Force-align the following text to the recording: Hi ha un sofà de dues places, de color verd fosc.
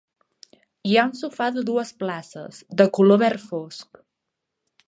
Hi 0.91 0.95
ha 0.95 1.03
un 1.09 1.13
sofà 1.19 1.49
de 1.57 1.63
dues 1.69 1.93
places, 2.05 2.65
de 2.83 2.91
color 2.99 3.23
verd 3.27 3.45
fosc. 3.53 4.05